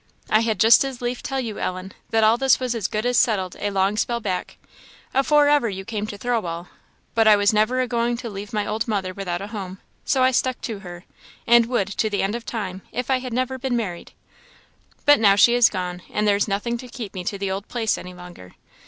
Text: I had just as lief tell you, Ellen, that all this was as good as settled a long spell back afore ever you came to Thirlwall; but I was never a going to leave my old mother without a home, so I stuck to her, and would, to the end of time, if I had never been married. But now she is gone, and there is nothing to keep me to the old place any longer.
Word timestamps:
I 0.31 0.39
had 0.39 0.59
just 0.59 0.83
as 0.83 0.99
lief 0.99 1.21
tell 1.21 1.39
you, 1.39 1.59
Ellen, 1.59 1.93
that 2.09 2.23
all 2.23 2.35
this 2.35 2.59
was 2.59 2.73
as 2.73 2.87
good 2.87 3.05
as 3.05 3.19
settled 3.19 3.55
a 3.59 3.69
long 3.69 3.97
spell 3.97 4.19
back 4.19 4.57
afore 5.13 5.47
ever 5.47 5.69
you 5.69 5.85
came 5.85 6.07
to 6.07 6.17
Thirlwall; 6.17 6.69
but 7.13 7.27
I 7.27 7.35
was 7.35 7.53
never 7.53 7.81
a 7.81 7.87
going 7.87 8.17
to 8.17 8.29
leave 8.31 8.51
my 8.51 8.65
old 8.65 8.87
mother 8.87 9.13
without 9.13 9.41
a 9.43 9.49
home, 9.49 9.77
so 10.03 10.23
I 10.23 10.31
stuck 10.31 10.59
to 10.61 10.79
her, 10.79 11.05
and 11.45 11.67
would, 11.67 11.87
to 11.99 12.09
the 12.09 12.23
end 12.23 12.33
of 12.33 12.47
time, 12.47 12.81
if 12.91 13.11
I 13.11 13.19
had 13.19 13.31
never 13.31 13.59
been 13.59 13.75
married. 13.77 14.13
But 15.05 15.19
now 15.19 15.35
she 15.35 15.53
is 15.53 15.69
gone, 15.69 16.01
and 16.09 16.27
there 16.27 16.35
is 16.35 16.47
nothing 16.47 16.79
to 16.79 16.87
keep 16.87 17.13
me 17.13 17.23
to 17.25 17.37
the 17.37 17.51
old 17.51 17.67
place 17.67 17.95
any 17.95 18.15
longer. 18.15 18.55